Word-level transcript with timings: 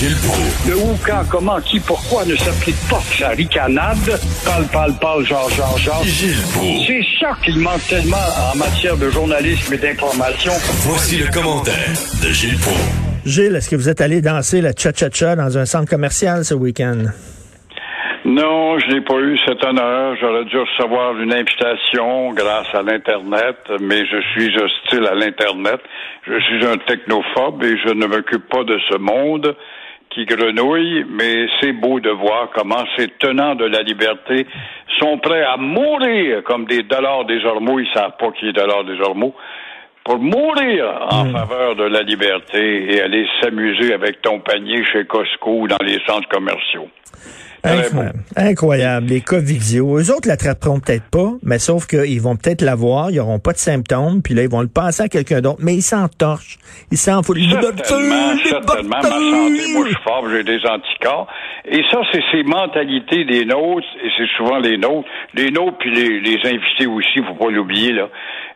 Gilles 0.00 0.16
Proulx. 0.16 0.66
Le 0.66 0.76
où, 0.76 0.96
quand, 1.04 1.28
comment, 1.30 1.60
qui, 1.60 1.78
pourquoi 1.78 2.24
ne 2.24 2.34
s'applique 2.34 2.80
pas 2.88 3.02
sa 3.18 3.28
ricanade? 3.36 4.18
Parle, 4.46 4.64
parle, 4.72 4.94
parle, 4.98 5.26
genre, 5.26 5.50
genre, 5.50 5.76
genre. 5.76 6.02
Gilles 6.04 6.40
Proulx. 6.54 6.86
C'est 6.86 7.04
ça 7.20 7.36
qu'il 7.44 7.58
manque 7.58 7.86
tellement 7.86 8.16
en 8.50 8.56
matière 8.56 8.96
de 8.96 9.10
journalisme 9.10 9.74
et 9.74 9.76
d'information. 9.76 10.52
Voici 10.88 11.18
le 11.18 11.26
commentaire 11.30 11.92
de 12.22 12.32
Gilles 12.32 12.56
Proulx. 12.56 12.80
Gilles, 13.26 13.54
est-ce 13.56 13.68
que 13.68 13.76
vous 13.76 13.90
êtes 13.90 14.00
allé 14.00 14.22
danser 14.22 14.62
la 14.62 14.72
cha-cha-cha 14.72 15.36
dans 15.36 15.58
un 15.58 15.66
centre 15.66 15.90
commercial 15.90 16.46
ce 16.46 16.54
week-end? 16.54 17.04
Non, 18.24 18.78
je 18.78 18.86
n'ai 18.94 19.02
pas 19.02 19.18
eu 19.20 19.36
cet 19.46 19.62
honneur. 19.62 20.16
J'aurais 20.18 20.46
dû 20.46 20.56
recevoir 20.56 21.20
une 21.20 21.34
invitation 21.34 22.32
grâce 22.32 22.72
à 22.72 22.80
l'Internet, 22.80 23.56
mais 23.82 24.06
je 24.06 24.16
suis 24.32 24.56
hostile 24.56 25.06
à 25.06 25.14
l'Internet. 25.14 25.80
Je 26.26 26.40
suis 26.40 26.64
un 26.64 26.78
technophobe 26.88 27.62
et 27.64 27.76
je 27.84 27.92
ne 27.92 28.06
m'occupe 28.06 28.48
pas 28.48 28.64
de 28.64 28.78
ce 28.88 28.96
monde 28.96 29.54
qui 30.10 30.24
grenouille, 30.26 31.04
mais 31.08 31.46
c'est 31.60 31.72
beau 31.72 32.00
de 32.00 32.10
voir 32.10 32.50
comment 32.54 32.84
ces 32.96 33.08
tenants 33.18 33.54
de 33.54 33.64
la 33.64 33.82
liberté 33.82 34.46
sont 34.98 35.18
prêts 35.18 35.42
à 35.42 35.56
mourir 35.56 36.42
comme 36.44 36.66
des 36.66 36.82
dollars 36.82 37.24
des 37.24 37.44
ormeaux. 37.44 37.78
Ils 37.78 37.88
savent 37.94 38.16
pas 38.18 38.30
qui 38.32 38.48
est 38.48 38.52
dollars 38.52 38.84
des 38.84 39.00
ormeaux 39.00 39.34
pour 40.04 40.18
mourir 40.18 40.84
en 41.10 41.24
Hmm. 41.26 41.32
faveur 41.32 41.76
de 41.76 41.84
la 41.84 42.02
liberté 42.02 42.92
et 42.94 43.00
aller 43.02 43.26
s'amuser 43.40 43.92
avec 43.92 44.20
ton 44.22 44.40
panier 44.40 44.82
chez 44.84 45.04
Costco 45.04 45.60
ou 45.60 45.68
dans 45.68 45.84
les 45.84 46.00
centres 46.06 46.28
commerciaux. 46.28 46.88
Incroyable. 47.62 48.18
Incroyable. 48.36 49.06
Les 49.06 49.20
cas 49.20 49.38
vidéo. 49.38 49.98
Eux 49.98 50.10
autres 50.10 50.28
l'attraperont 50.28 50.80
peut-être 50.80 51.08
pas, 51.10 51.32
mais 51.42 51.58
sauf 51.58 51.86
qu'ils 51.86 52.20
vont 52.20 52.36
peut-être 52.36 52.62
l'avoir, 52.62 53.10
ils 53.10 53.16
n'auront 53.16 53.38
pas 53.38 53.52
de 53.52 53.58
symptômes, 53.58 54.22
puis 54.22 54.34
là, 54.34 54.42
ils 54.42 54.50
vont 54.50 54.62
le 54.62 54.68
passer 54.68 55.02
à 55.04 55.08
quelqu'un 55.08 55.40
d'autre, 55.40 55.60
mais 55.62 55.74
ils 55.74 55.82
s'en 55.82 56.08
torchent. 56.08 56.58
Ils 56.90 56.98
s'en 56.98 57.22
foutent. 57.22 57.38
Certainement, 57.38 58.36
certainement. 58.44 58.96
Ma 58.96 59.02
santé, 59.02 59.72
moi, 59.72 59.84
je 59.84 59.88
suis 59.88 60.02
fort, 60.02 60.24
j'ai 60.30 60.44
des 60.44 60.60
anticorps. 60.66 61.26
Et 61.66 61.82
ça, 61.90 62.00
c'est 62.12 62.22
ces 62.32 62.42
mentalités 62.42 63.24
des 63.24 63.44
nôtres, 63.44 63.86
et 64.02 64.08
c'est 64.16 64.28
souvent 64.36 64.58
les 64.58 64.78
nôtres. 64.78 65.08
Les 65.34 65.50
nôtres, 65.50 65.78
puis 65.78 65.94
les, 65.94 66.20
les 66.20 66.38
invités 66.44 66.86
aussi, 66.86 67.22
faut 67.26 67.34
pas 67.34 67.50
l'oublier, 67.50 67.92
là. 67.92 68.08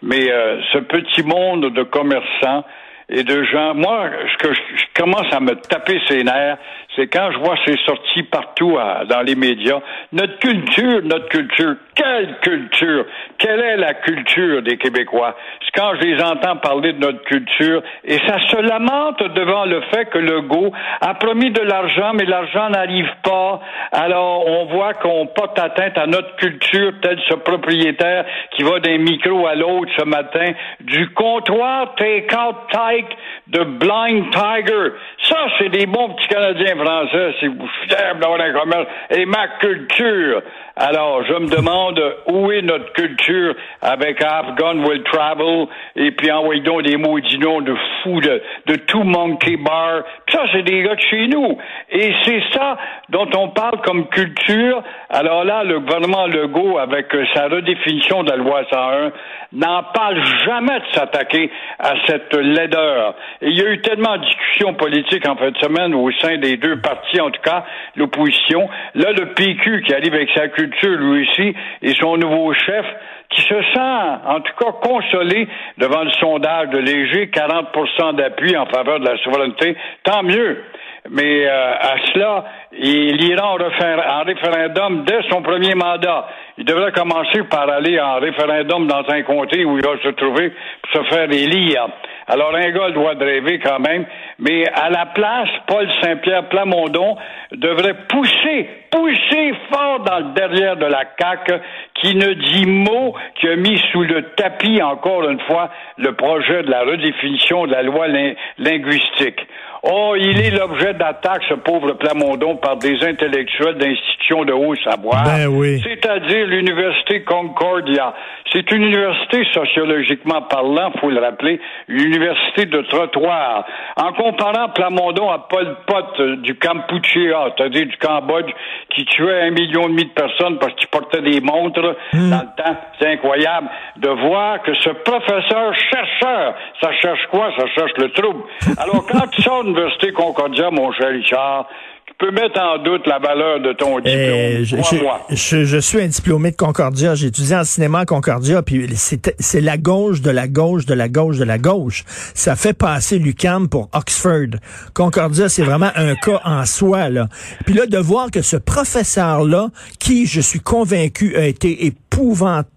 Mais 0.03 0.31
euh, 0.31 0.61
ce 0.73 0.79
petit 0.79 1.23
monde 1.23 1.73
de 1.73 1.83
commerçants 1.83 2.65
et 3.09 3.23
de 3.23 3.45
gens, 3.45 3.75
moi, 3.75 4.11
ce 4.33 4.49
que 4.49 4.55
je, 4.55 4.61
commence 4.95 5.33
à 5.33 5.41
me 5.41 5.55
taper 5.55 6.01
ses 6.09 6.25
nerfs, 6.25 6.57
c'est 6.97 7.07
quand 7.09 7.31
je 7.33 7.39
vois 7.39 7.57
ces 7.67 7.77
sorties 7.85 8.23
partout 8.23 8.79
dans 9.09 9.21
les 9.23 9.35
médias. 9.35 9.81
Notre 10.13 10.39
culture, 10.39 11.03
notre 11.03 11.29
culture, 11.29 11.77
quelle 11.95 12.39
culture? 12.41 13.05
Quelle 13.39 13.61
est 13.61 13.77
la 13.77 13.95
culture 13.95 14.63
des 14.63 14.77
Québécois? 14.77 15.37
Quand 15.75 15.95
je 15.97 16.07
les 16.07 16.23
entends 16.23 16.57
parler 16.57 16.93
de 16.93 17.01
notre 17.01 17.25
culture, 17.25 17.83
et 18.05 18.19
ça 18.19 18.39
se 18.49 18.57
lamente 18.61 19.21
devant 19.35 19.65
le 19.65 19.81
fait 19.93 20.05
que 20.07 20.19
le 20.19 20.43
GO 20.43 20.73
a 21.01 21.15
promis 21.15 21.51
de 21.51 21.61
l'argent, 21.61 22.13
mais 22.15 22.25
l'argent 22.25 22.71
n'arrive 22.71 23.11
pas. 23.25 23.61
Alors, 23.91 24.47
on 24.47 24.67
voit 24.67 24.95
qu'on 24.95 25.27
porte 25.27 25.59
atteinte 25.59 25.99
à 25.99 26.07
notre 26.07 26.37
culture, 26.37 26.93
tel 27.03 27.19
ce 27.29 27.35
propriétaire 27.35 28.25
qui 28.53 28.63
va 28.63 28.79
d'un 28.79 28.99
micro 28.99 29.49
à 29.49 29.57
l'autre 29.57 29.91
ce 29.99 30.05
matin, 30.05 30.53
du 30.81 31.13
comptoir 31.13 31.95
take-out 31.97 32.57
take 32.71 33.17
de 33.49 33.65
Blind 33.65 34.31
Tiger. 34.31 34.93
Ça, 35.29 35.39
c'est 35.59 35.71
des 35.71 35.87
bons 35.87 36.11
petits 36.11 36.29
Canadiens 36.29 36.77
français, 36.77 37.35
si 37.41 37.49
vous 37.49 37.69
d'avoir 37.89 38.41
un 38.41 38.53
commerce. 38.53 38.87
Et 39.11 39.27
ma 39.27 39.49
culture. 39.59 40.43
Alors, 40.77 41.25
je 41.25 41.35
me 41.35 41.49
demande 41.49 41.84
où 42.29 42.51
est 42.53 42.63
notre 42.63 42.93
culture 42.93 43.55
avec 43.83 44.21
Gun 44.21 44.85
Will 44.85 45.03
Travel 45.05 45.67
et 45.97 46.11
puis 46.13 46.31
envoyez 46.31 46.63
des 46.83 46.97
maudits 46.97 47.39
noms 47.39 47.61
de 47.61 47.75
fous 48.03 48.21
de, 48.21 48.43
de 48.67 48.77
tout 48.77 49.03
Monkey 49.03 49.57
Bar. 49.57 50.03
Ça, 50.31 50.43
c'est 50.53 50.63
des 50.63 50.83
gars 50.83 50.95
de 50.95 51.01
chez 51.01 51.27
nous. 51.29 51.59
Et 51.91 52.13
c'est 52.25 52.43
ça 52.53 52.77
dont 53.09 53.29
on 53.37 53.49
parle 53.49 53.81
comme 53.83 54.09
culture. 54.09 54.83
Alors 55.11 55.45
là, 55.45 55.65
le 55.65 55.81
gouvernement 55.81 56.27
Legault, 56.27 56.79
avec 56.79 57.15
euh, 57.15 57.25
sa 57.35 57.49
redéfinition 57.49 58.25
de 58.25 58.31
la 58.31 58.37
loi 58.37 58.63
101, 58.71 59.13
n'en 59.53 59.83
parle 59.95 60.21
jamais 60.45 60.81
de 60.81 60.87
s'attaquer 60.93 61.51
à 61.79 61.95
cette 62.07 62.35
laideur. 62.35 63.15
Et 63.41 63.49
il 63.49 63.59
y 63.59 63.63
a 63.63 63.71
eu 63.71 63.81
tellement 63.81 64.17
de 64.17 64.25
discussions 64.25 64.75
politiques 64.75 65.29
en 65.29 65.37
fin 65.37 65.51
de 65.51 65.59
semaine 65.59 65.95
au 65.95 66.11
sein 66.13 66.39
des 66.39 66.57
deux 66.57 66.81
partis, 66.81 67.21
en 67.21 67.31
tout 67.31 67.43
cas 67.43 67.65
l'opposition. 67.97 68.69
Là, 68.95 69.13
le 69.13 69.33
PQ 69.35 69.83
qui 69.83 69.95
arrive 69.95 70.15
avec 70.15 70.31
sa 70.35 70.49
culture, 70.49 70.99
lui 70.99 71.23
aussi, 71.23 71.55
et 71.83 71.95
son 71.95 72.17
nouveau 72.17 72.53
chef, 72.53 72.87
qui 73.31 73.43
se 73.43 73.63
sent, 73.75 74.05
en 74.27 74.41
tout 74.41 74.53
cas, 74.59 74.73
consolé 74.83 75.49
devant 75.79 76.03
le 76.03 76.13
sondage 76.13 76.69
de 76.71 76.79
Léger, 76.79 77.27
40% 77.27 78.17
d'appui 78.17 78.57
en 78.57 78.67
faveur 78.67 79.01
de 79.01 79.09
la 79.09 79.17
souveraineté, 79.19 79.77
tant 80.05 80.23
mieux. 80.23 80.63
Mais 81.11 81.47
euh, 81.47 81.73
à 81.75 81.97
cela, 82.13 82.45
il 82.73 83.23
ira 83.25 83.53
en, 83.53 83.59
en 83.59 84.25
référendum 84.25 85.05
dès 85.05 85.21
son 85.29 85.43
premier 85.43 85.75
mandat. 85.75 86.27
Il 86.57 86.65
devrait 86.65 86.93
commencer 86.93 87.43
par 87.51 87.69
aller 87.69 88.01
en 88.01 88.21
référendum 88.21 88.87
dans 88.87 89.05
un 89.09 89.23
comté 89.23 89.65
où 89.65 89.77
il 89.77 89.85
va 89.85 89.99
se 90.03 90.09
trouver 90.09 90.53
pour 90.83 91.03
se 91.03 91.09
faire 91.15 91.31
élire. 91.31 91.89
Alors, 92.27 92.55
un 92.55 92.71
gars 92.71 92.91
doit 92.91 93.15
rêver 93.19 93.59
quand 93.59 93.81
même, 93.81 94.07
mais 94.39 94.67
à 94.69 94.89
la 94.89 95.07
place, 95.07 95.49
Paul 95.67 95.87
Saint-Pierre 96.03 96.49
Plamondon 96.49 97.17
devrait 97.53 97.95
pousser, 98.09 98.69
pousser 98.91 99.53
fort 99.71 100.01
dans 100.01 100.19
le 100.21 100.33
derrière 100.35 100.77
de 100.77 100.87
la 100.87 101.03
CAQ 101.21 101.53
qui 101.95 102.15
ne 102.17 102.33
dit 102.33 102.67
mot, 102.67 103.15
qui 103.35 103.49
a 103.49 103.57
mis 103.57 103.79
sous 103.93 104.03
le 104.03 104.23
tapis, 104.37 104.83
encore 104.83 105.29
une 105.29 105.41
fois, 105.41 105.71
le 105.99 106.13
projet 106.15 106.63
de 106.63 106.71
la 106.71 106.81
redéfinition 106.83 107.67
de 107.67 107.73
la 107.73 107.83
loi 107.83 108.09
lin- 108.09 108.35
linguistique. 108.59 109.41
Oh, 109.87 110.15
il 110.17 110.41
est 110.41 110.51
l'objet 110.51 110.95
d'attaque, 110.95 111.43
ce 111.47 111.55
pauvre 111.55 111.93
Plamondon, 111.93 112.57
par 112.57 112.77
des 112.77 113.05
intellectuels 113.05 113.77
d'institutions 113.77 114.47
de 114.47 114.53
haut 114.53 114.75
savoir. 114.77 115.25
Ben 115.25 115.47
oui. 115.47 115.79
C'est-à-dire 115.83 116.47
l'Université 116.47 117.23
Concordia. 117.23 118.15
C'est 118.51 118.71
une 118.71 118.85
université 118.85 119.45
sociologiquement 119.53 120.41
parlant, 120.43 120.91
faut 121.01 121.11
le 121.11 121.21
rappeler, 121.21 121.61
une 121.89 122.01
université 122.01 122.65
de 122.65 122.81
trottoir. 122.83 123.67
En 123.97 124.13
comparant 124.13 124.71
Plamondon 124.71 125.29
à 125.31 125.41
Pol 125.41 125.77
Pot 125.87 126.23
du 126.39 126.57
Kampuchea, 126.57 127.53
c'est-à-dire 127.57 127.87
du 127.87 127.97
Cambodge, 127.99 128.51
qui 128.95 129.05
tuait 129.05 129.43
un 129.43 129.51
million 129.51 129.83
et 129.83 129.89
demi 129.89 130.05
de 130.05 130.13
personnes 130.13 130.59
parce 130.59 130.73
qu'il 130.77 130.89
portait 130.89 131.21
des 131.21 131.41
montres 131.41 131.83
dans 132.15 132.41
le 132.41 132.63
temps, 132.63 132.77
c'est 132.99 133.09
incroyable 133.09 133.69
de 133.97 134.09
voir 134.09 134.63
que 134.63 134.73
ce 134.77 134.91
professeur 134.91 135.75
chercheur, 135.75 136.55
ça 136.81 136.93
cherche 137.03 137.27
quoi? 137.31 137.51
Ça 137.59 137.67
cherche 137.75 137.93
le 137.99 138.11
trouble. 138.13 138.45
Alors, 138.79 139.05
quand 139.07 139.27
tu 139.33 139.43
sors 139.43 139.65
de 139.65 139.74
l'Université 139.75 140.13
Concordia, 140.13 140.71
mon 140.71 140.93
cher 140.93 141.09
Richard, 141.11 141.67
tu 142.07 142.15
peux 142.19 142.31
mettre 142.31 142.61
en 142.61 142.79
doute 142.83 143.07
la 143.07 143.19
valeur 143.19 143.61
de 143.61 143.73
ton 143.73 143.97
diplôme. 143.99 144.15
Euh, 144.15 144.59
je, 144.65 144.77
je- 144.77 144.83
Crois-moi. 144.83 145.21
je- 145.31 145.65
je 145.65 145.79
suis 145.79 146.01
un 146.01 146.07
diplômé 146.07 146.53
de 146.53 146.57
Concordia. 146.57 147.15
J'ai 147.17 147.27
étudié 147.27 147.57
en 147.57 147.65
cinéma 147.65 148.01
à 148.01 148.05
Concordia, 148.05 148.63
puis 148.63 148.87
c'est 148.95 149.61
la 149.61 149.77
gauche 149.79 150.21
de 150.21 150.31
la 150.31 150.47
gauche 150.47 150.87
de 150.87 150.95
la 150.95 151.09
gauche 151.09 151.39
de 151.39 151.45
la 151.45 151.59
gauche. 151.59 152.05
Ça 152.35 152.55
fait 152.57 152.73
passer 152.75 153.19
l'UCAM 153.19 153.69
pour 153.69 153.89
Oxford. 153.93 154.59
Concordia, 154.95 155.49
c'est 155.49 155.63
vraiment 155.65 155.91
un 155.97 156.15
cas 156.15 156.41
en 156.45 156.65
soi. 156.67 157.09
Là. 157.09 157.27
Puis 157.67 157.75
là, 157.75 157.87
de 157.87 157.99
voir 157.99 158.31
que 158.31 158.43
ce 158.43 158.57
professeur-là, 158.59 159.69
qui, 159.99 160.27
je 160.27 160.41
suis 160.41 160.61
convaincu, 160.61 161.35
a 161.37 161.47
été 161.47 161.87
épouvantable, 161.87 162.69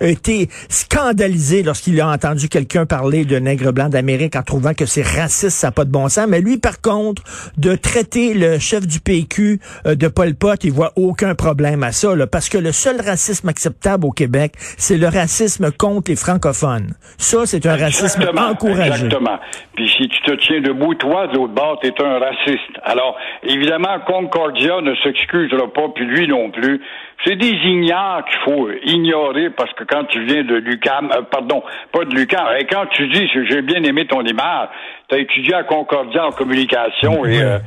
a 0.00 0.06
été 0.06 0.48
scandalisé 0.68 1.62
lorsqu'il 1.62 2.00
a 2.00 2.08
entendu 2.08 2.48
quelqu'un 2.48 2.86
parler 2.86 3.24
de 3.24 3.36
nègre 3.36 3.72
blanc 3.72 3.88
d'Amérique 3.88 4.36
en 4.36 4.42
trouvant 4.42 4.74
que 4.74 4.86
c'est 4.86 5.02
raciste, 5.02 5.50
ça 5.50 5.68
n'a 5.68 5.72
pas 5.72 5.84
de 5.84 5.90
bon 5.90 6.08
sens. 6.08 6.26
Mais 6.28 6.40
lui, 6.40 6.58
par 6.58 6.80
contre, 6.80 7.22
de 7.56 7.74
traiter 7.74 8.34
le 8.34 8.58
chef 8.58 8.86
du 8.86 9.00
PQ 9.00 9.60
euh, 9.86 9.94
de 9.94 10.08
Pol 10.08 10.34
Pot, 10.34 10.64
il 10.64 10.72
voit 10.72 10.92
aucun 10.96 11.34
problème 11.34 11.82
à 11.82 11.92
ça, 11.92 12.14
là, 12.14 12.26
parce 12.26 12.48
que 12.48 12.58
le 12.58 12.72
seul 12.72 13.00
racisme 13.00 13.48
acceptable 13.48 14.06
au 14.06 14.10
Québec, 14.10 14.52
c'est 14.76 14.96
le 14.96 15.08
racisme 15.08 15.70
contre 15.72 16.10
les 16.10 16.16
francophones. 16.16 16.94
Ça, 17.18 17.46
c'est 17.46 17.66
un 17.66 17.76
racisme 17.76 18.20
Exactement, 18.20 18.50
encouragé. 18.50 19.04
Exactement. 19.04 19.38
Puis 19.74 19.88
si 19.88 20.08
tu 20.08 20.22
te 20.22 20.32
tiens 20.32 20.60
debout, 20.60 20.94
toi, 20.94 21.26
de 21.28 21.34
l'autre 21.34 21.54
bord, 21.54 21.78
t'es 21.80 21.92
un 22.02 22.18
raciste. 22.18 22.78
Alors, 22.82 23.16
évidemment, 23.42 23.98
Concordia 24.06 24.80
ne 24.80 24.94
s'excusera 24.96 25.72
pas, 25.72 25.88
puis 25.94 26.04
lui 26.04 26.28
non 26.28 26.50
plus. 26.50 26.80
C'est 27.24 27.36
des 27.36 27.54
ignares 27.64 28.24
qu'il 28.24 28.38
faut 28.44 28.68
ignorer 28.84 29.50
parce 29.50 29.63
que 29.72 29.84
quand 29.84 30.04
tu 30.04 30.24
viens 30.24 30.42
de 30.42 30.56
l'UCAM, 30.56 31.10
euh, 31.12 31.22
pardon, 31.22 31.62
pas 31.92 32.04
de 32.04 32.14
l'UCAM, 32.14 32.46
et 32.58 32.66
quand 32.66 32.86
tu 32.92 33.08
dis, 33.08 33.28
j'ai 33.48 33.62
bien 33.62 33.82
aimé 33.82 34.06
ton 34.06 34.22
image, 34.22 34.68
tu 35.08 35.14
as 35.14 35.18
étudié 35.18 35.54
à 35.54 35.62
Concordia 35.62 36.26
en 36.26 36.30
communication 36.30 37.24
et 37.24 37.42
euh, 37.42 37.58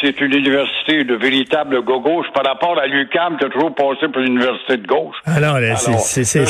c'est 0.00 0.20
une 0.20 0.32
université 0.34 1.04
de 1.04 1.14
véritable 1.14 1.82
gauche 1.82 2.26
par 2.34 2.44
rapport 2.44 2.78
à 2.78 2.86
l'UCAM 2.86 3.36
qui 3.38 3.44
a 3.44 3.48
toujours 3.48 3.74
passé 3.74 4.08
pour 4.12 4.20
une 4.22 4.32
université 4.32 4.76
de 4.76 4.86
gauche. 4.86 5.16
Alors, 5.24 5.58
là, 5.60 5.76
c'est- 5.76 6.44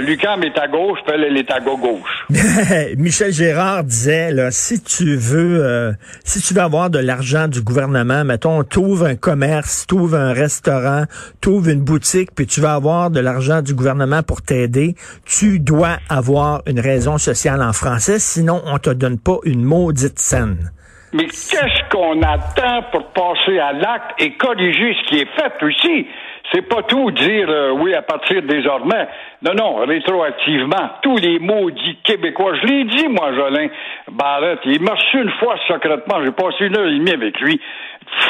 L'UCAM 0.00 0.42
est 0.44 0.58
à 0.58 0.68
gauche, 0.68 0.98
puis 1.06 1.14
elle, 1.14 1.24
elle 1.24 1.36
est 1.36 1.50
à 1.50 1.60
gauche. 1.60 2.26
Michel 2.98 3.32
Gérard 3.32 3.84
disait 3.84 4.32
là, 4.32 4.50
si 4.50 4.82
tu 4.82 5.16
veux, 5.16 5.64
euh, 5.64 5.92
si 6.24 6.40
tu 6.40 6.54
veux 6.54 6.60
avoir 6.62 6.90
de 6.90 6.98
l'argent 6.98 7.48
du 7.48 7.60
gouvernement, 7.62 8.24
mettons, 8.24 8.62
t'ouvres 8.64 9.06
un 9.06 9.16
commerce, 9.16 9.86
t'ouvres 9.86 10.16
un 10.16 10.32
restaurant, 10.32 11.04
t'ouvres 11.40 11.70
une 11.70 11.80
boutique, 11.82 12.30
puis 12.34 12.46
tu 12.46 12.60
vas 12.60 12.74
avoir 12.74 13.10
de 13.10 13.20
l'argent 13.20 13.62
du 13.62 13.74
gouvernement 13.74 14.22
pour 14.22 14.42
t'aider, 14.42 14.94
tu 15.24 15.58
dois 15.58 15.98
avoir 16.08 16.62
une 16.66 16.80
raison 16.80 17.18
sociale 17.18 17.62
en 17.62 17.72
français, 17.72 18.18
sinon 18.18 18.62
on 18.66 18.78
te 18.78 18.90
donne 18.90 19.18
pas 19.18 19.38
une 19.44 19.62
maudite 19.64 20.18
scène. 20.18 20.70
Mais 21.14 21.26
qu'est-ce 21.26 21.88
qu'on 21.90 22.20
attend 22.22 22.82
pour 22.90 23.06
passer 23.12 23.56
à 23.60 23.72
l'acte 23.72 24.20
et 24.20 24.32
corriger 24.32 24.96
ce 24.98 25.08
qui 25.08 25.20
est 25.20 25.30
fait 25.36 25.62
aussi? 25.62 26.08
C'est 26.52 26.68
pas 26.68 26.82
tout 26.82 27.12
dire 27.12 27.48
euh, 27.48 27.70
oui 27.70 27.94
à 27.94 28.02
partir 28.02 28.42
désormais. 28.42 29.06
Non, 29.42 29.54
non, 29.54 29.74
rétroactivement. 29.86 30.90
Tous 31.02 31.16
les 31.18 31.38
maudits 31.38 31.98
québécois. 32.02 32.54
Je 32.60 32.66
l'ai 32.66 32.84
dit, 32.84 33.06
moi, 33.06 33.32
Jolin 33.32 33.68
Barrette. 34.10 34.58
Il 34.64 34.82
m'a 34.82 34.94
reçu 34.94 35.22
une 35.22 35.30
fois 35.38 35.54
secrètement. 35.68 36.16
J'ai 36.24 36.32
passé 36.32 36.64
une 36.66 36.76
heure 36.76 36.88
et 36.88 36.98
demie 36.98 37.12
avec 37.12 37.38
lui. 37.38 37.60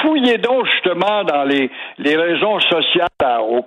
Fouillez 0.02 0.36
donc 0.36 0.66
justement 0.66 1.24
dans 1.24 1.44
les, 1.44 1.70
les 1.98 2.16
raisons 2.16 2.60
sociales 2.60 3.08
au, 3.40 3.64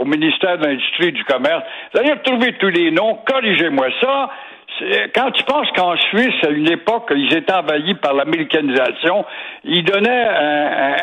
au 0.00 0.04
ministère 0.04 0.58
de 0.58 0.66
l'Industrie 0.66 1.08
et 1.08 1.12
du 1.12 1.24
Commerce. 1.24 1.62
Vous 1.94 2.00
allez 2.00 2.12
retrouver 2.12 2.54
tous 2.58 2.70
les 2.70 2.90
noms. 2.90 3.20
Corrigez-moi 3.24 3.86
ça 4.00 4.30
quand 5.14 5.30
tu 5.32 5.42
penses 5.44 5.68
qu'en 5.76 5.94
Suisse, 5.96 6.34
à 6.44 6.50
une 6.50 6.70
époque, 6.70 7.12
ils 7.14 7.34
étaient 7.34 7.52
envahis 7.52 7.94
par 7.94 8.14
l'américanisation, 8.14 9.24
ils 9.64 9.84
donnaient 9.84 10.28
un, 10.28 10.96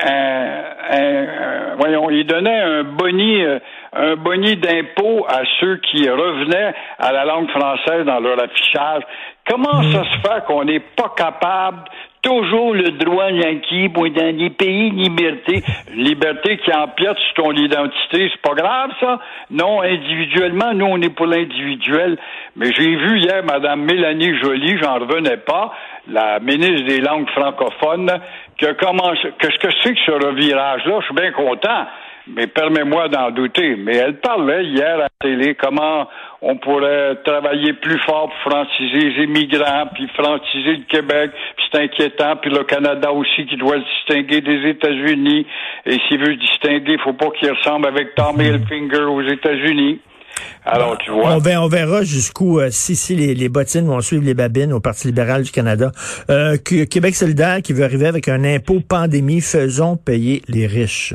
voyons, 1.78 2.10
ils 2.10 2.26
donnaient 2.26 2.62
un 2.62 2.84
boni, 2.84 3.44
euh, 3.44 3.60
un 3.94 4.16
boni 4.16 4.58
d'impôt 4.58 5.28
à 5.28 5.42
ceux 5.60 5.78
qui 5.78 6.10
revenaient 6.10 6.74
à 6.98 7.12
la 7.12 7.26
langue 7.26 7.50
française 7.50 8.06
dans 8.06 8.20
leur 8.20 8.42
affichage. 8.42 9.04
Comment 9.48 9.82
hmm. 9.82 9.92
ça 9.92 10.04
se 10.04 10.18
fait 10.20 10.46
qu'on 10.46 10.64
n'est 10.66 10.80
pas 10.80 11.12
capable 11.16 11.84
toujours 12.22 12.74
le 12.74 12.92
droit 12.92 13.32
yankee 13.32 13.90
pour 13.90 14.10
dans 14.10 14.38
des 14.38 14.50
pays 14.50 14.90
liberté. 14.90 15.64
Liberté 15.94 16.58
qui 16.58 16.72
empiète 16.74 17.18
sur 17.18 17.44
ton 17.44 17.52
identité, 17.54 18.30
c'est 18.32 18.42
pas 18.42 18.56
grave, 18.56 18.92
ça? 19.00 19.20
Non, 19.52 19.82
individuellement, 19.82 20.74
nous, 20.74 20.86
on 20.86 21.02
est 21.02 21.14
pour 21.14 21.28
l'individuel. 21.28 22.18
Mais 22.56 22.72
j'ai 22.74 22.96
vu 22.96 23.20
hier 23.20 23.44
Mme 23.44 23.82
Mélanie 23.84 24.38
Joly, 24.38 24.78
j'en 24.82 24.96
revenais 24.96 25.38
pas, 25.38 25.74
la 26.08 26.40
ministre 26.40 26.88
des 26.88 27.02
langues 27.02 27.30
francophones, 27.30 28.12
que 28.58 28.74
comment, 28.74 29.12
que 29.12 29.52
ce 29.52 29.60
que 29.60 29.70
c'est 29.84 29.94
que 29.94 30.02
ce 30.06 30.12
revirage-là, 30.12 31.00
je 31.00 31.06
suis 31.06 31.16
bien 31.16 31.32
content 31.32 31.86
mais 32.36 32.48
permets-moi 32.48 33.10
d'en 33.10 33.32
douter. 33.32 33.76
Mais 33.76 33.98
elle 33.98 34.20
parlait 34.20 34.66
hier 34.66 34.96
à 34.96 34.98
la 34.98 35.10
télé 35.20 35.56
comment 35.56 36.08
on 36.42 36.58
pourrait 36.58 37.16
travailler 37.26 37.74
plus 37.74 38.00
fort 38.00 38.30
pour 38.30 38.52
franciser 38.52 39.10
les 39.10 39.24
immigrants, 39.24 39.88
puis 39.94 40.08
franciser 40.16 40.78
le 40.78 40.86
Québec, 40.90 41.32
puis 41.58 41.66
c'est 41.72 41.82
inquiétant, 41.82 42.36
puis 42.42 42.50
le 42.50 42.64
Canada 42.64 43.12
aussi 43.12 43.46
qui 43.46 43.58
doit 43.58 43.76
se 43.76 44.14
distinguer 44.14 44.42
des 44.42 44.70
États-Unis. 44.70 45.46
Et 45.86 45.98
s'il 46.08 46.20
veut 46.20 46.34
se 46.34 46.40
distinguer, 46.40 46.94
il 46.94 47.00
faut 47.00 47.14
pas 47.14 47.30
qu'il 47.32 47.52
ressemble 47.52 47.88
avec 47.88 48.16
Tom 48.16 48.40
Hilfiger 48.40 49.04
aux 49.04 49.22
États-Unis. 49.22 50.00
Alors, 50.66 50.98
tu 51.00 51.12
vois. 51.12 51.36
On, 51.36 51.68
verra, 51.68 52.04
jusqu'où, 52.04 52.60
euh, 52.60 52.70
si, 52.72 52.96
si 52.96 53.16
les, 53.16 53.34
les, 53.34 53.50
bottines 53.50 53.86
vont 53.86 54.00
suivre 54.00 54.24
les 54.24 54.34
babines 54.34 54.72
au 54.72 54.80
Parti 54.80 55.08
libéral 55.08 55.44
du 55.44 55.52
Canada. 55.52 55.92
Euh, 56.30 56.56
Québec 56.58 57.16
solidaire 57.16 57.62
qui 57.62 57.74
veut 57.74 57.84
arriver 57.84 58.08
avec 58.08 58.30
un 58.30 58.44
impôt 58.44 58.80
pandémie, 58.80 59.42
faisons 59.42 59.98
payer 59.98 60.42
les 60.48 60.68
riches. 60.68 61.14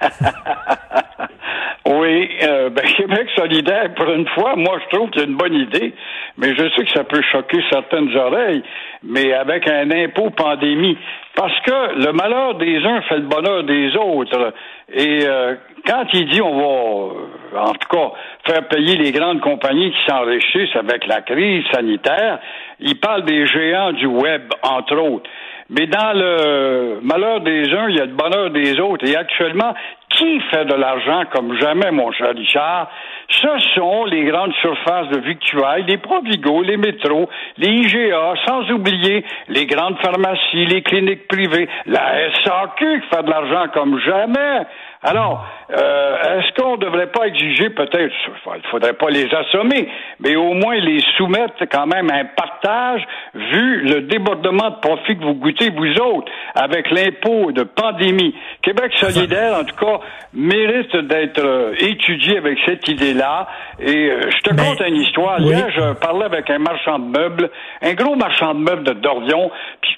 oui, 1.86 2.30
euh, 2.42 2.70
ben, 2.70 2.84
Québec 2.96 3.28
solidaire, 3.36 3.94
pour 3.94 4.10
une 4.10 4.26
fois, 4.28 4.56
moi 4.56 4.78
je 4.84 4.96
trouve 4.96 5.10
que 5.10 5.20
c'est 5.20 5.26
une 5.26 5.36
bonne 5.36 5.54
idée, 5.54 5.94
mais 6.38 6.54
je 6.54 6.68
sais 6.76 6.84
que 6.84 6.92
ça 6.92 7.04
peut 7.04 7.22
choquer 7.30 7.62
certaines 7.70 8.16
oreilles, 8.16 8.62
mais 9.02 9.32
avec 9.32 9.68
un 9.68 9.90
impôt 9.90 10.30
pandémie. 10.30 10.96
Parce 11.36 11.58
que 11.60 12.04
le 12.04 12.12
malheur 12.12 12.56
des 12.56 12.78
uns 12.84 13.02
fait 13.02 13.16
le 13.16 13.28
bonheur 13.28 13.62
des 13.64 13.96
autres. 13.96 14.52
Et 14.92 15.20
euh, 15.24 15.54
quand 15.86 16.04
il 16.12 16.28
dit 16.28 16.42
on 16.42 16.56
va, 16.56 17.14
euh, 17.54 17.58
en 17.58 17.72
tout 17.72 17.88
cas, 17.88 18.10
faire 18.46 18.68
payer 18.68 18.96
les 18.96 19.12
grandes 19.12 19.40
compagnies 19.40 19.92
qui 19.92 19.98
s'enrichissent 20.06 20.74
avec 20.76 21.06
la 21.06 21.22
crise 21.22 21.64
sanitaire, 21.72 22.40
il 22.80 22.98
parle 22.98 23.24
des 23.24 23.46
géants 23.46 23.92
du 23.92 24.06
web, 24.06 24.42
entre 24.62 24.96
autres. 24.96 25.30
Mais 25.70 25.86
dans 25.86 26.12
le 26.12 26.98
malheur 27.02 27.40
des 27.40 27.72
uns, 27.72 27.88
il 27.88 27.96
y 27.96 28.00
a 28.00 28.06
le 28.06 28.12
bonheur 28.14 28.50
des 28.50 28.80
autres. 28.80 29.06
Et 29.06 29.16
actuellement, 29.16 29.72
qui 30.10 30.40
fait 30.50 30.64
de 30.64 30.74
l'argent 30.74 31.22
comme 31.32 31.58
jamais, 31.60 31.90
mon 31.90 32.12
cher 32.12 32.34
Richard? 32.36 32.90
Ce 33.28 33.58
sont 33.74 34.04
les 34.04 34.24
grandes 34.24 34.52
surfaces 34.60 35.08
de 35.08 35.20
victuailles, 35.20 35.84
les 35.86 35.98
Provigo, 35.98 36.62
les 36.62 36.76
métros, 36.76 37.28
les 37.56 37.68
IGA, 37.68 38.34
sans 38.46 38.70
oublier 38.70 39.24
les 39.48 39.66
grandes 39.66 39.98
pharmacies, 40.00 40.66
les 40.66 40.82
cliniques 40.82 41.28
privées, 41.28 41.68
la 41.86 42.30
SAQ 42.44 43.00
qui 43.00 43.08
fait 43.08 43.22
de 43.22 43.30
l'argent 43.30 43.66
comme 43.72 43.98
jamais. 44.00 44.66
Alors, 45.02 45.46
euh, 45.70 46.38
est-ce 46.38 46.60
qu'on 46.60 46.72
ne 46.72 46.82
devrait 46.82 47.06
pas 47.06 47.26
exiger 47.26 47.70
peut-être, 47.70 48.12
il 48.54 48.68
faudrait 48.70 48.92
pas 48.92 49.08
les 49.08 49.32
assommer, 49.34 49.88
mais 50.18 50.36
au 50.36 50.52
moins 50.52 50.76
les 50.76 51.00
soumettre 51.16 51.64
quand 51.70 51.86
même 51.86 52.10
à 52.10 52.16
un 52.16 52.24
partage 52.26 53.02
vu 53.34 53.80
le 53.82 54.02
débordement 54.02 54.68
de 54.68 54.76
profit 54.80 55.16
que 55.16 55.24
vous 55.24 55.34
goûtez 55.34 55.70
vous 55.70 55.98
autres 56.00 56.30
avec 56.54 56.90
l'impôt 56.90 57.50
de 57.50 57.62
pandémie. 57.62 58.34
Québec 58.60 58.92
solidaire, 58.96 59.60
en 59.60 59.64
tout 59.64 59.76
cas, 59.76 59.99
mérite 60.32 60.96
d'être 60.96 61.44
euh, 61.44 61.74
étudié 61.78 62.38
avec 62.38 62.58
cette 62.66 62.86
idée-là. 62.88 63.46
Et 63.78 64.10
euh, 64.10 64.30
je 64.30 64.50
te 64.50 64.50
conte 64.50 64.80
une 64.86 64.96
histoire. 64.96 65.40
Hier, 65.40 65.70
je 65.74 65.94
parlais 65.94 66.24
avec 66.24 66.48
un 66.50 66.58
marchand 66.58 66.98
de 66.98 67.18
meubles, 67.18 67.50
un 67.82 67.94
gros 67.94 68.16
marchand 68.16 68.54
de 68.54 68.60
meubles 68.60 68.84
de 68.84 68.92
Dordion, 68.94 69.50
puis 69.80 69.96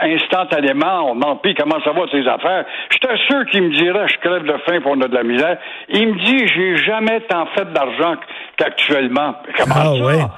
instantanément, 0.00 1.10
on 1.10 1.14
m'en 1.14 1.36
comment 1.36 1.80
ça 1.84 1.92
va 1.92 2.02
ses 2.10 2.26
affaires? 2.26 2.64
J'étais 2.90 3.16
sûr 3.28 3.44
qu'il 3.50 3.62
me 3.62 3.70
dirait, 3.70 4.06
je 4.08 4.18
crève 4.18 4.44
de 4.44 4.56
faim 4.66 4.80
pour 4.82 4.92
on 4.92 5.00
a 5.00 5.08
de 5.08 5.14
la 5.14 5.22
misère. 5.22 5.58
Il 5.88 6.08
me 6.08 6.18
dit, 6.24 6.46
j'ai 6.48 6.76
jamais 6.78 7.20
tant 7.22 7.46
fait 7.54 7.70
d'argent 7.72 8.16
qu'actuellement. 8.56 9.34
Comment 9.56 9.74
ah, 9.76 10.18
ça? 10.18 10.30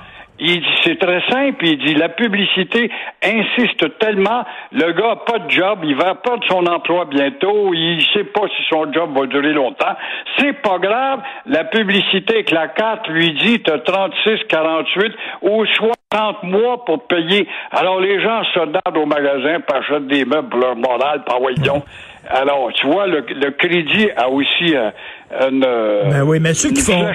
Il 0.46 0.60
dit, 0.60 0.66
c'est 0.84 0.98
très 0.98 1.22
simple. 1.30 1.66
Il 1.66 1.78
dit, 1.78 1.94
la 1.94 2.10
publicité 2.10 2.90
insiste 3.22 3.98
tellement. 3.98 4.44
Le 4.72 4.92
gars 4.92 5.08
n'a 5.08 5.16
pas 5.16 5.38
de 5.38 5.50
job. 5.50 5.78
Il 5.84 5.96
va 5.96 6.16
perdre 6.16 6.44
son 6.46 6.66
emploi 6.66 7.06
bientôt. 7.06 7.72
Il 7.72 8.02
sait 8.12 8.24
pas 8.24 8.46
si 8.48 8.62
son 8.68 8.92
job 8.92 9.16
va 9.16 9.26
durer 9.26 9.54
longtemps. 9.54 9.96
C'est 10.38 10.52
pas 10.60 10.78
grave. 10.78 11.20
La 11.46 11.64
publicité 11.64 12.34
avec 12.34 12.50
la 12.50 12.68
carte 12.68 13.08
lui 13.08 13.32
dit, 13.32 13.62
t'as 13.62 13.78
36, 13.78 14.44
48 14.50 15.12
ou 15.42 15.64
60 15.64 16.42
mois 16.42 16.84
pour 16.84 17.06
payer. 17.06 17.48
Alors, 17.70 18.00
les 18.00 18.20
gens 18.20 18.44
se 18.52 18.66
dardent 18.66 19.00
au 19.00 19.06
magasin, 19.06 19.60
achètent 19.72 20.08
des 20.08 20.26
meubles 20.26 20.50
pour 20.50 20.60
leur 20.60 20.76
moral, 20.76 21.24
par 21.24 21.40
voyons. 21.40 21.82
Alors, 22.28 22.70
tu 22.74 22.86
vois, 22.86 23.06
le, 23.06 23.50
crédit 23.50 24.10
a 24.16 24.28
aussi 24.28 24.74
euh, 24.74 24.90
une, 25.48 25.64
euh, 25.64 26.10
ben 26.10 26.22
oui, 26.22 26.40
mais 26.40 26.54
ceux 26.54 26.70
qui 26.70 26.80
font, 26.80 27.12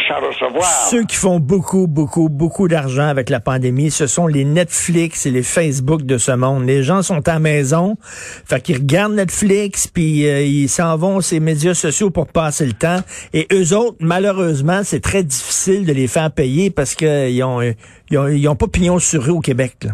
Ceux 0.89 1.03
qui 1.03 1.15
font 1.15 1.39
beaucoup, 1.39 1.87
beaucoup, 1.87 2.29
beaucoup 2.29 2.67
d'argent 2.67 3.07
avec 3.07 3.29
la 3.29 3.39
pandémie, 3.39 3.91
ce 3.91 4.07
sont 4.07 4.27
les 4.27 4.45
Netflix 4.45 5.25
et 5.25 5.31
les 5.31 5.43
Facebook 5.43 6.03
de 6.03 6.17
ce 6.17 6.31
monde. 6.31 6.65
Les 6.65 6.83
gens 6.83 7.01
sont 7.01 7.27
à 7.27 7.33
la 7.33 7.39
maison, 7.39 7.97
fait 8.01 8.61
qu'ils 8.61 8.77
regardent 8.77 9.13
Netflix, 9.13 9.87
puis 9.87 10.27
euh, 10.27 10.41
ils 10.41 10.69
s'en 10.69 10.95
vont 10.95 11.21
ces 11.21 11.39
médias 11.39 11.73
sociaux 11.73 12.11
pour 12.11 12.27
passer 12.27 12.65
le 12.65 12.73
temps. 12.73 12.99
Et 13.33 13.47
eux 13.51 13.75
autres, 13.75 13.97
malheureusement, 13.99 14.81
c'est 14.83 15.01
très 15.01 15.23
difficile 15.23 15.85
de 15.85 15.93
les 15.93 16.07
faire 16.07 16.31
payer 16.31 16.69
parce 16.69 16.93
qu'ils 16.93 17.43
ont, 17.43 17.61
ils 18.11 18.17
ont, 18.17 18.27
ils 18.27 18.47
ont 18.47 18.55
pas 18.55 18.67
pignon 18.67 18.99
sur 18.99 19.23
eux 19.23 19.33
au 19.33 19.41
Québec. 19.41 19.73
Là. 19.85 19.91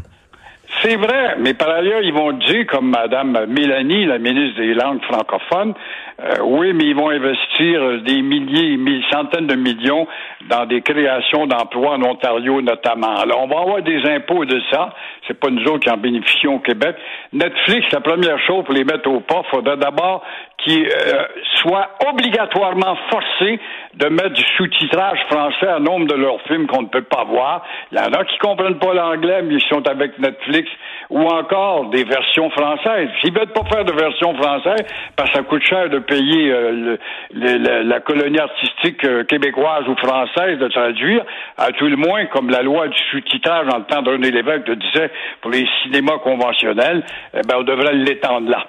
C'est 0.82 0.96
vrai, 0.98 1.36
mais 1.40 1.54
par 1.54 1.70
ailleurs, 1.70 2.02
ils 2.02 2.14
vont 2.14 2.32
dire, 2.34 2.66
comme 2.68 2.90
Mme 2.90 3.46
Mélanie, 3.48 4.06
la 4.06 4.20
ministre 4.20 4.60
des 4.60 4.74
langues 4.74 5.02
francophones, 5.04 5.74
euh, 6.18 6.36
oui, 6.44 6.72
mais 6.74 6.86
ils 6.86 6.96
vont 6.96 7.10
investir 7.10 8.02
des 8.04 8.22
milliers, 8.22 8.78
des 8.78 9.02
centaines 9.12 9.48
de 9.48 9.56
millions 9.56 10.08
dans 10.50 10.66
des 10.66 10.82
créations 10.82 11.46
d'emplois 11.46 11.96
en 11.96 12.04
Ontario 12.04 12.62
notamment. 12.62 13.18
Alors, 13.18 13.44
on 13.44 13.48
va 13.48 13.60
avoir 13.60 13.82
des 13.82 14.02
impôts 14.10 14.46
de 14.46 14.62
ça. 14.72 14.94
C'est 15.28 15.38
pas 15.38 15.50
nous 15.50 15.64
autres 15.66 15.80
qui 15.80 15.90
en 15.90 15.98
bénéficions 15.98 16.56
au 16.56 16.60
Québec. 16.60 16.96
Netflix, 17.34 17.88
la 17.92 18.00
première 18.00 18.40
chose 18.40 18.64
pour 18.64 18.74
les 18.74 18.86
mettre 18.86 19.10
au 19.10 19.20
pas, 19.20 19.44
faudrait 19.52 19.76
d'abord 19.76 20.24
qu'ils 20.60 20.88
euh, 20.88 21.24
soient 21.62 21.90
obligatoirement 22.08 22.96
forcés 23.10 23.60
de 23.96 24.08
mettre 24.08 24.32
du 24.32 24.44
sous-titrage 24.58 25.20
français 25.30 25.68
à 25.68 25.80
nombre 25.80 26.08
de 26.08 26.16
leurs 26.16 26.42
films 26.44 26.68
qu'on 26.68 26.84
ne 26.84 26.88
peut 26.88 27.04
pas 27.04 27.24
voir. 27.26 27.66
Il 27.92 27.98
y 27.98 28.02
en 28.02 28.14
a 28.14 28.24
qui 28.24 28.38
comprennent 28.38 28.80
pas 28.80 28.94
l'anglais, 28.94 29.42
mais 29.44 29.56
ils 29.56 29.68
sont 29.70 29.86
avec 29.88 30.18
Netflix, 30.20 30.70
ou 31.10 31.22
encore 31.22 31.90
des 31.90 32.04
versions 32.04 32.50
françaises. 32.52 33.10
S'ils 33.22 33.34
veulent 33.34 33.54
pas 33.54 33.64
faire 33.66 33.86
de 33.86 33.94
version 33.94 34.34
française, 34.36 34.86
parce 35.16 35.30
que 35.32 35.38
ça 35.38 35.44
coûte 35.44 35.64
cher 35.64 35.90
de 35.90 36.00
payer 36.06 36.52
euh, 36.52 36.98
la 37.34 38.00
colonie 38.00 38.40
artistique 38.40 39.04
euh, 39.06 39.24
québécoise 39.24 39.88
ou 39.88 39.96
française 39.96 40.60
de 40.60 40.68
traduire, 40.68 41.24
à 41.58 41.72
tout 41.72 41.88
le 41.88 41.98
moins, 41.98 42.26
comme 42.28 42.50
la 42.50 42.62
loi 42.62 42.88
du 42.88 42.98
sous-titrage 43.12 43.68
en 43.74 43.80
le 43.80 43.86
temps 43.86 44.02
de 44.02 44.12
René 44.12 44.32
Lévesque 44.32 44.68
le 44.68 44.76
disait 44.76 45.12
pour 45.42 45.52
les 45.52 45.66
cinémas 45.84 46.20
conventionnels, 46.20 47.04
eh 47.34 47.42
ben, 47.48 47.56
on 47.60 47.64
devrait 47.64 47.94
l'étendre 47.94 48.50
là. 48.50 48.66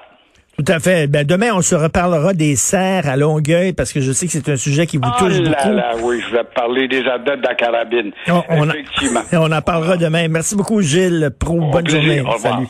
Tout 0.59 0.73
à 0.73 0.79
fait. 0.79 1.07
Ben, 1.07 1.27
demain, 1.27 1.51
on 1.55 1.61
se 1.61 1.75
reparlera 1.75 2.33
des 2.33 2.57
serres 2.57 3.07
à 3.09 3.17
Longueuil 3.17 3.75
parce 3.75 3.93
que 3.93 4.01
je 4.01 4.11
sais 4.13 4.27
que 4.27 4.33
c'est 4.33 4.49
un 4.49 4.57
sujet 4.57 4.87
qui 4.87 4.97
vous 4.97 5.05
oh 5.07 5.19
touche 5.19 5.39
là 5.41 5.71
Là, 5.71 5.93
oui, 6.01 6.23
je 6.27 6.35
vais 6.35 6.45
parler 6.45 6.89
des 6.89 7.07
adeptes 7.07 7.43
de 7.43 7.49
la 7.49 7.55
carabine. 7.55 8.13
On, 8.29 8.65
Effectivement. 8.65 9.21
On, 9.33 9.53
en 9.53 9.61
parlera 9.61 9.99
demain. 9.99 10.29
Merci 10.29 10.57
beaucoup, 10.57 10.81
Gilles. 10.81 11.31
Pro, 11.39 11.61
bonne 11.71 11.87
journée. 11.87 12.23
Salut. 12.39 12.69